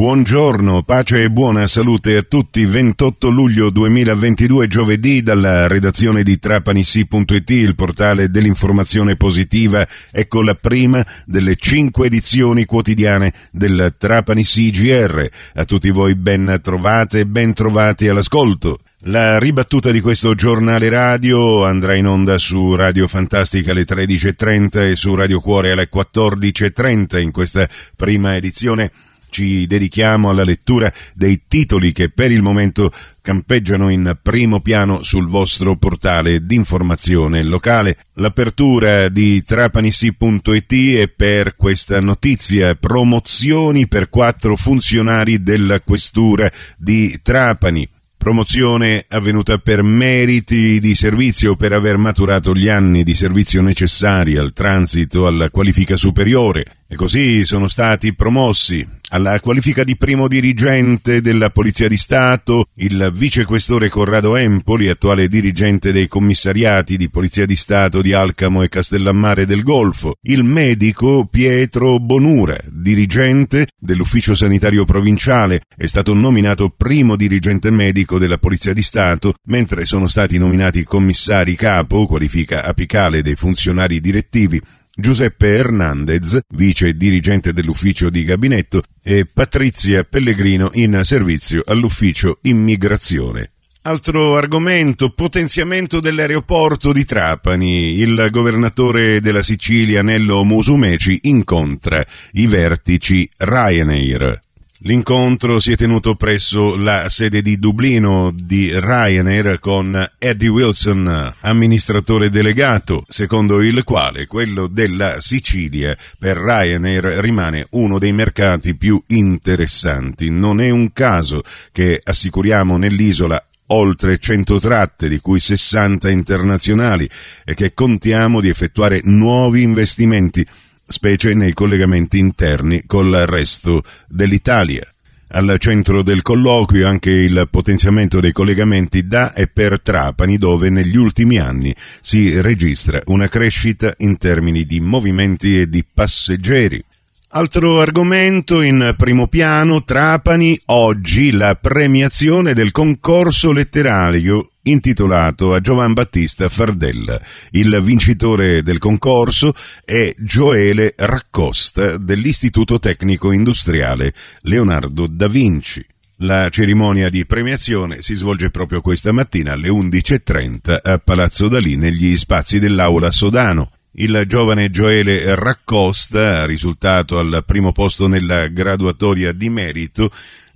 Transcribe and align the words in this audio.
Buongiorno, 0.00 0.82
pace 0.82 1.24
e 1.24 1.30
buona 1.30 1.66
salute 1.66 2.16
a 2.16 2.22
tutti. 2.22 2.64
28 2.64 3.28
luglio 3.28 3.68
2022, 3.68 4.66
giovedì, 4.66 5.20
dalla 5.20 5.68
redazione 5.68 6.22
di 6.22 6.38
trapanissi.it, 6.38 7.50
il 7.50 7.74
portale 7.74 8.30
dell'informazione 8.30 9.16
positiva. 9.16 9.86
Ecco 10.10 10.40
la 10.40 10.54
prima 10.54 11.06
delle 11.26 11.56
cinque 11.56 12.06
edizioni 12.06 12.64
quotidiane 12.64 13.30
del 13.52 13.94
Trapanissi 13.98 14.70
GR. 14.70 15.28
A 15.56 15.66
tutti 15.66 15.90
voi 15.90 16.14
ben 16.14 16.58
trovate 16.62 17.26
ben 17.26 17.52
trovati 17.52 18.08
all'ascolto. 18.08 18.78
La 19.00 19.38
ribattuta 19.38 19.90
di 19.90 20.00
questo 20.00 20.34
giornale 20.34 20.88
radio 20.88 21.66
andrà 21.66 21.94
in 21.94 22.06
onda 22.06 22.38
su 22.38 22.74
Radio 22.74 23.06
Fantastica 23.06 23.72
alle 23.72 23.84
13.30 23.84 24.92
e 24.92 24.96
su 24.96 25.14
Radio 25.14 25.40
Cuore 25.40 25.72
alle 25.72 25.90
14.30 25.92 27.20
in 27.20 27.32
questa 27.32 27.68
prima 27.96 28.34
edizione 28.34 28.90
ci 29.30 29.66
dedichiamo 29.66 30.28
alla 30.28 30.44
lettura 30.44 30.92
dei 31.14 31.42
titoli 31.48 31.92
che 31.92 32.10
per 32.10 32.30
il 32.30 32.42
momento 32.42 32.92
campeggiano 33.22 33.90
in 33.90 34.18
primo 34.22 34.60
piano 34.60 35.02
sul 35.02 35.28
vostro 35.28 35.76
portale 35.76 36.44
d'informazione 36.44 37.42
locale. 37.44 37.96
L'apertura 38.14 39.08
di 39.08 39.42
trapanissi.it 39.42 40.96
è 40.96 41.08
per 41.08 41.56
questa 41.56 42.00
notizia 42.00 42.74
promozioni 42.74 43.88
per 43.88 44.08
quattro 44.08 44.56
funzionari 44.56 45.42
della 45.42 45.80
questura 45.80 46.50
di 46.76 47.20
Trapani. 47.22 47.88
Promozione 48.16 49.06
avvenuta 49.08 49.56
per 49.56 49.82
meriti 49.82 50.78
di 50.78 50.94
servizio, 50.94 51.56
per 51.56 51.72
aver 51.72 51.96
maturato 51.96 52.54
gli 52.54 52.68
anni 52.68 53.02
di 53.02 53.14
servizio 53.14 53.62
necessari 53.62 54.36
al 54.36 54.52
transito 54.52 55.26
alla 55.26 55.48
qualifica 55.48 55.96
superiore. 55.96 56.79
E 56.92 56.96
così 56.96 57.44
sono 57.44 57.68
stati 57.68 58.16
promossi 58.16 58.84
alla 59.10 59.38
qualifica 59.38 59.84
di 59.84 59.96
primo 59.96 60.26
dirigente 60.26 61.20
della 61.20 61.50
Polizia 61.50 61.86
di 61.86 61.96
Stato 61.96 62.66
il 62.78 63.12
vicequestore 63.14 63.88
Corrado 63.88 64.34
Empoli, 64.34 64.88
attuale 64.88 65.28
dirigente 65.28 65.92
dei 65.92 66.08
commissariati 66.08 66.96
di 66.96 67.08
Polizia 67.08 67.46
di 67.46 67.54
Stato 67.54 68.02
di 68.02 68.12
Alcamo 68.12 68.62
e 68.62 68.68
Castellammare 68.68 69.46
del 69.46 69.62
Golfo, 69.62 70.16
il 70.22 70.42
medico 70.42 71.26
Pietro 71.30 72.00
Bonura, 72.00 72.58
dirigente 72.68 73.68
dell'ufficio 73.78 74.34
sanitario 74.34 74.84
provinciale, 74.84 75.60
è 75.76 75.86
stato 75.86 76.12
nominato 76.12 76.70
primo 76.76 77.14
dirigente 77.14 77.70
medico 77.70 78.18
della 78.18 78.38
Polizia 78.38 78.72
di 78.72 78.82
Stato, 78.82 79.34
mentre 79.44 79.84
sono 79.84 80.08
stati 80.08 80.38
nominati 80.38 80.82
commissari 80.82 81.54
capo, 81.54 82.06
qualifica 82.06 82.64
apicale 82.64 83.22
dei 83.22 83.36
funzionari 83.36 84.00
direttivi, 84.00 84.60
Giuseppe 84.94 85.56
Hernandez, 85.56 86.40
vice 86.54 86.94
dirigente 86.94 87.52
dell'ufficio 87.52 88.10
di 88.10 88.24
gabinetto, 88.24 88.82
e 89.02 89.26
Patrizia 89.26 90.04
Pellegrino 90.04 90.70
in 90.74 91.00
servizio 91.04 91.62
all'ufficio 91.64 92.38
immigrazione. 92.42 93.52
Altro 93.82 94.36
argomento, 94.36 95.08
potenziamento 95.10 96.00
dell'aeroporto 96.00 96.92
di 96.92 97.06
Trapani. 97.06 97.98
Il 97.98 98.28
governatore 98.30 99.20
della 99.20 99.42
Sicilia, 99.42 100.02
Nello 100.02 100.44
Musumeci, 100.44 101.20
incontra 101.22 102.04
i 102.32 102.46
vertici 102.46 103.26
Ryanair. 103.38 104.38
L'incontro 104.84 105.58
si 105.58 105.72
è 105.72 105.76
tenuto 105.76 106.14
presso 106.14 106.74
la 106.74 107.10
sede 107.10 107.42
di 107.42 107.58
Dublino 107.58 108.32
di 108.34 108.70
Ryanair 108.72 109.58
con 109.58 110.10
Eddie 110.18 110.48
Wilson, 110.48 111.34
amministratore 111.40 112.30
delegato, 112.30 113.04
secondo 113.06 113.60
il 113.60 113.84
quale 113.84 114.26
quello 114.26 114.68
della 114.68 115.20
Sicilia 115.20 115.94
per 116.18 116.38
Ryanair 116.38 117.04
rimane 117.20 117.66
uno 117.72 117.98
dei 117.98 118.14
mercati 118.14 118.74
più 118.74 118.98
interessanti. 119.08 120.30
Non 120.30 120.62
è 120.62 120.70
un 120.70 120.94
caso 120.94 121.42
che 121.72 122.00
assicuriamo 122.02 122.78
nell'isola 122.78 123.44
oltre 123.66 124.16
100 124.16 124.58
tratte, 124.60 125.10
di 125.10 125.18
cui 125.18 125.40
60 125.40 126.08
internazionali, 126.08 127.06
e 127.44 127.52
che 127.52 127.74
contiamo 127.74 128.40
di 128.40 128.48
effettuare 128.48 129.02
nuovi 129.04 129.60
investimenti 129.60 130.46
specie 130.90 131.34
nei 131.34 131.52
collegamenti 131.52 132.18
interni 132.18 132.82
col 132.86 133.12
resto 133.26 133.82
dell'Italia. 134.08 134.86
Al 135.32 135.56
centro 135.58 136.02
del 136.02 136.22
colloquio 136.22 136.88
anche 136.88 137.10
il 137.10 137.46
potenziamento 137.48 138.18
dei 138.18 138.32
collegamenti 138.32 139.06
da 139.06 139.32
e 139.32 139.46
per 139.46 139.80
Trapani 139.80 140.36
dove 140.38 140.70
negli 140.70 140.96
ultimi 140.96 141.38
anni 141.38 141.72
si 142.00 142.40
registra 142.40 143.00
una 143.06 143.28
crescita 143.28 143.94
in 143.98 144.18
termini 144.18 144.64
di 144.64 144.80
movimenti 144.80 145.60
e 145.60 145.68
di 145.68 145.84
passeggeri. 145.84 146.84
Altro 147.28 147.80
argomento 147.80 148.60
in 148.60 148.94
primo 148.96 149.28
piano, 149.28 149.84
Trapani, 149.84 150.60
oggi 150.66 151.30
la 151.30 151.54
premiazione 151.54 152.52
del 152.52 152.72
concorso 152.72 153.52
letterario 153.52 154.49
intitolato 154.62 155.54
a 155.54 155.60
Giovan 155.60 155.92
Battista 155.92 156.48
Fardella. 156.48 157.20
Il 157.50 157.80
vincitore 157.82 158.62
del 158.62 158.78
concorso 158.78 159.54
è 159.84 160.14
Gioele 160.18 160.94
Raccosta 160.96 161.96
dell'Istituto 161.96 162.78
Tecnico 162.78 163.32
Industriale 163.32 164.12
Leonardo 164.42 165.06
da 165.06 165.28
Vinci. 165.28 165.84
La 166.22 166.50
cerimonia 166.50 167.08
di 167.08 167.24
premiazione 167.24 168.02
si 168.02 168.14
svolge 168.14 168.50
proprio 168.50 168.82
questa 168.82 169.10
mattina 169.10 169.52
alle 169.52 169.70
11.30 169.70 170.78
a 170.82 170.98
Palazzo 170.98 171.48
Dalì 171.48 171.76
negli 171.76 172.14
spazi 172.16 172.58
dell'Aula 172.58 173.10
Sodano. 173.10 173.70
Il 173.92 174.24
giovane 174.26 174.70
Gioele 174.70 175.34
Raccosta, 175.34 176.44
risultato 176.44 177.18
al 177.18 177.42
primo 177.46 177.72
posto 177.72 178.06
nella 178.06 178.48
graduatoria 178.48 179.32
di 179.32 179.48
merito, 179.48 180.12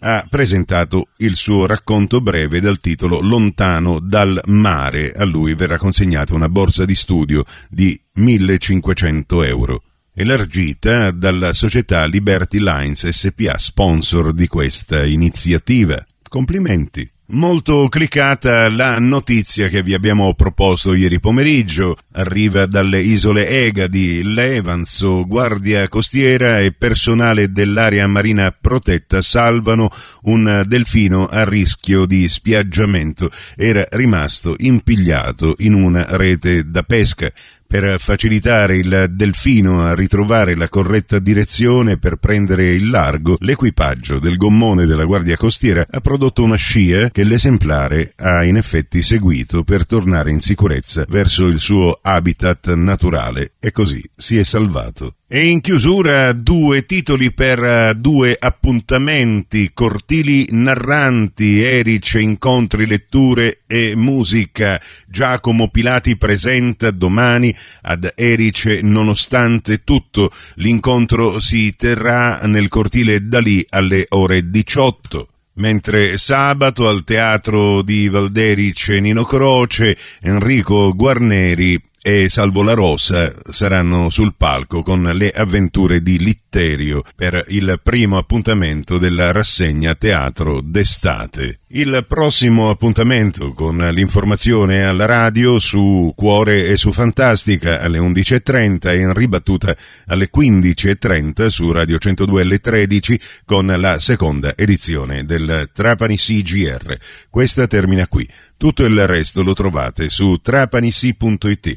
ha 0.06 0.26
presentato 0.28 1.08
il 1.18 1.34
suo 1.34 1.64
racconto 1.64 2.20
breve 2.20 2.60
dal 2.60 2.78
titolo 2.78 3.20
Lontano 3.20 4.00
dal 4.00 4.38
mare. 4.46 5.12
A 5.12 5.24
lui 5.24 5.54
verrà 5.54 5.78
consegnata 5.78 6.34
una 6.34 6.50
borsa 6.50 6.84
di 6.84 6.94
studio 6.94 7.42
di 7.70 7.98
1500 8.12 9.42
euro, 9.44 9.82
elargita 10.12 11.10
dalla 11.10 11.54
società 11.54 12.04
Liberty 12.04 12.58
Lines 12.60 13.08
SPA, 13.08 13.56
sponsor 13.56 14.34
di 14.34 14.46
questa 14.46 15.06
iniziativa. 15.06 16.04
Complimenti! 16.28 17.13
Molto 17.28 17.88
cliccata 17.88 18.68
la 18.68 18.98
notizia 18.98 19.68
che 19.68 19.82
vi 19.82 19.94
abbiamo 19.94 20.34
proposto 20.34 20.92
ieri 20.92 21.20
pomeriggio. 21.20 21.96
Arriva 22.12 22.66
dalle 22.66 23.00
isole 23.00 23.48
Egadi, 23.48 24.22
Levanzo, 24.22 25.26
Guardia 25.26 25.88
Costiera 25.88 26.58
e 26.58 26.72
personale 26.72 27.50
dell'area 27.50 28.06
marina 28.06 28.54
protetta 28.58 29.22
salvano 29.22 29.90
un 30.24 30.64
delfino 30.66 31.24
a 31.24 31.44
rischio 31.44 32.04
di 32.04 32.28
spiaggiamento. 32.28 33.30
Era 33.56 33.86
rimasto 33.92 34.54
impigliato 34.58 35.54
in 35.60 35.72
una 35.72 36.04
rete 36.18 36.68
da 36.68 36.82
pesca 36.82 37.32
per 37.74 37.98
facilitare 37.98 38.76
il 38.76 39.06
delfino 39.10 39.84
a 39.84 39.96
ritrovare 39.96 40.54
la 40.54 40.68
corretta 40.68 41.18
direzione 41.18 41.98
per 41.98 42.18
prendere 42.18 42.70
il 42.70 42.88
largo, 42.88 43.36
l'equipaggio 43.40 44.20
del 44.20 44.36
gommone 44.36 44.86
della 44.86 45.04
Guardia 45.04 45.36
Costiera 45.36 45.84
ha 45.90 45.98
prodotto 45.98 46.44
una 46.44 46.54
scia 46.54 47.10
che 47.10 47.24
l'esemplare 47.24 48.12
ha 48.14 48.44
in 48.44 48.58
effetti 48.58 49.02
seguito 49.02 49.64
per 49.64 49.86
tornare 49.86 50.30
in 50.30 50.38
sicurezza 50.38 51.04
verso 51.08 51.46
il 51.46 51.58
suo 51.58 51.98
habitat 52.00 52.72
naturale 52.74 53.54
e 53.58 53.72
così 53.72 54.08
si 54.14 54.38
è 54.38 54.44
salvato. 54.44 55.16
E 55.34 55.48
in 55.48 55.60
chiusura 55.60 56.32
due 56.32 56.86
titoli 56.86 57.32
per 57.32 57.58
uh, 57.58 57.98
due 57.98 58.36
appuntamenti, 58.38 59.72
cortili 59.74 60.46
narranti, 60.50 61.60
Erice, 61.60 62.20
incontri, 62.20 62.86
letture 62.86 63.62
e 63.66 63.96
musica. 63.96 64.80
Giacomo 65.08 65.70
Pilati 65.70 66.16
presenta 66.16 66.92
domani 66.92 67.52
ad 67.82 68.12
Erice 68.14 68.80
nonostante 68.82 69.82
tutto. 69.82 70.30
L'incontro 70.58 71.40
si 71.40 71.74
terrà 71.74 72.42
nel 72.44 72.68
cortile 72.68 73.26
Dalì 73.26 73.66
alle 73.70 74.06
ore 74.10 74.48
18 74.48 75.28
mentre 75.56 76.16
sabato 76.16 76.88
al 76.88 77.02
teatro 77.02 77.82
di 77.82 78.08
Valderice 78.08 79.00
Nino 79.00 79.24
Croce, 79.24 79.96
Enrico 80.20 80.94
Guarneri 80.94 81.80
e 82.06 82.28
Salvo 82.28 82.62
La 82.62 82.74
Rosa 82.74 83.32
saranno 83.48 84.10
sul 84.10 84.34
palco 84.36 84.82
con 84.82 85.04
le 85.14 85.30
avventure 85.30 86.02
di 86.02 86.18
Litterio 86.18 87.02
per 87.16 87.46
il 87.48 87.80
primo 87.82 88.18
appuntamento 88.18 88.98
della 88.98 89.32
rassegna 89.32 89.94
Teatro 89.94 90.60
d'estate. 90.62 91.60
Il 91.68 92.04
prossimo 92.06 92.68
appuntamento 92.68 93.52
con 93.54 93.78
l'informazione 93.78 94.84
alla 94.84 95.06
radio 95.06 95.58
su 95.58 96.12
Cuore 96.14 96.66
e 96.66 96.76
su 96.76 96.92
Fantastica 96.92 97.80
alle 97.80 97.98
11.30 97.98 98.90
e 98.90 98.98
in 98.98 99.14
ribattuta 99.14 99.74
alle 100.06 100.28
15.30 100.30 101.46
su 101.46 101.72
Radio 101.72 101.96
102 101.96 102.42
alle 102.42 102.58
13 102.60 103.20
con 103.46 103.66
la 103.66 103.98
seconda 103.98 104.54
edizione 104.56 105.24
del 105.24 105.70
Trapani 105.72 106.16
CGR. 106.16 106.98
Questa 107.30 107.66
termina 107.66 108.06
qui. 108.08 108.28
Tutto 108.56 108.84
il 108.84 109.06
resto 109.06 109.42
lo 109.42 109.52
trovate 109.52 110.08
su 110.08 110.36
trapanisi.it. 110.40 111.76